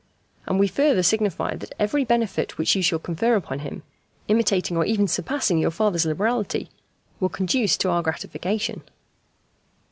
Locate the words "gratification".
8.01-8.81